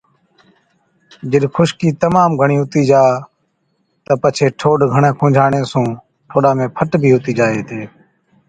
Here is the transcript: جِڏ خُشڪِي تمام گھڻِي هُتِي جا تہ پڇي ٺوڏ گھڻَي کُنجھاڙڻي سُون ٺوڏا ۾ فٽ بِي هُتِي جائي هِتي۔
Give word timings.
جِڏ 1.31 1.43
خُشڪِي 1.55 1.89
تمام 2.03 2.29
گھڻِي 2.39 2.57
هُتِي 2.61 2.81
جا 2.89 3.03
تہ 4.05 4.13
پڇي 4.21 4.47
ٺوڏ 4.59 4.79
گھڻَي 4.93 5.09
کُنجھاڙڻي 5.19 5.61
سُون 5.71 5.87
ٺوڏا 6.29 6.51
۾ 6.57 6.65
فٽ 6.75 6.91
بِي 7.01 7.09
هُتِي 7.15 7.31
جائي 7.39 7.55
هِتي۔ 7.59 7.79